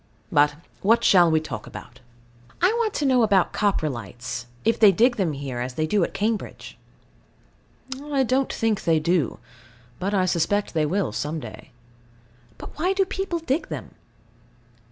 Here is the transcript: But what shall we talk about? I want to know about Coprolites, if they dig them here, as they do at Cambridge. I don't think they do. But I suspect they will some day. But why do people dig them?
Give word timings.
But 0.31 0.55
what 0.81 1.03
shall 1.03 1.29
we 1.29 1.39
talk 1.39 1.67
about? 1.67 1.99
I 2.59 2.69
want 2.79 2.95
to 2.95 3.05
know 3.05 3.21
about 3.21 3.53
Coprolites, 3.53 4.47
if 4.65 4.79
they 4.79 4.91
dig 4.91 5.17
them 5.17 5.33
here, 5.33 5.59
as 5.59 5.75
they 5.75 5.85
do 5.85 6.03
at 6.03 6.11
Cambridge. 6.15 6.75
I 8.03 8.23
don't 8.23 8.51
think 8.51 8.83
they 8.83 8.99
do. 8.99 9.37
But 9.99 10.15
I 10.15 10.25
suspect 10.25 10.73
they 10.73 10.87
will 10.87 11.11
some 11.11 11.39
day. 11.39 11.69
But 12.57 12.79
why 12.79 12.93
do 12.93 13.05
people 13.05 13.37
dig 13.37 13.67
them? 13.69 13.91